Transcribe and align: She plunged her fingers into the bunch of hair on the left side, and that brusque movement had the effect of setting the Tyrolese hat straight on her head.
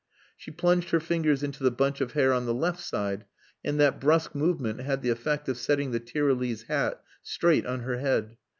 She 0.35 0.49
plunged 0.49 0.89
her 0.89 0.99
fingers 0.99 1.43
into 1.43 1.61
the 1.63 1.69
bunch 1.69 2.01
of 2.01 2.13
hair 2.13 2.33
on 2.33 2.47
the 2.47 2.55
left 2.55 2.79
side, 2.79 3.25
and 3.63 3.79
that 3.79 4.01
brusque 4.01 4.33
movement 4.33 4.79
had 4.81 5.03
the 5.03 5.11
effect 5.11 5.47
of 5.47 5.59
setting 5.59 5.91
the 5.91 5.99
Tyrolese 5.99 6.63
hat 6.63 7.03
straight 7.21 7.67
on 7.67 7.81
her 7.81 7.99
head. 7.99 8.35